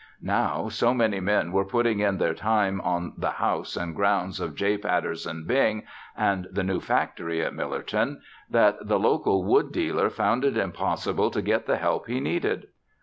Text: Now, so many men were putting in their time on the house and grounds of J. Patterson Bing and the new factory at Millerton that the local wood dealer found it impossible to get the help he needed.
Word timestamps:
Now, 0.23 0.67
so 0.67 0.95
many 0.95 1.19
men 1.19 1.51
were 1.51 1.63
putting 1.63 1.99
in 1.99 2.17
their 2.17 2.33
time 2.33 2.81
on 2.81 3.13
the 3.19 3.29
house 3.33 3.77
and 3.77 3.95
grounds 3.95 4.39
of 4.39 4.55
J. 4.55 4.75
Patterson 4.79 5.43
Bing 5.45 5.83
and 6.17 6.47
the 6.51 6.63
new 6.63 6.79
factory 6.79 7.39
at 7.43 7.53
Millerton 7.53 8.21
that 8.49 8.87
the 8.87 8.97
local 8.97 9.43
wood 9.43 9.71
dealer 9.71 10.09
found 10.09 10.43
it 10.43 10.57
impossible 10.57 11.29
to 11.29 11.43
get 11.43 11.67
the 11.67 11.77
help 11.77 12.07
he 12.07 12.19
needed. 12.19 12.65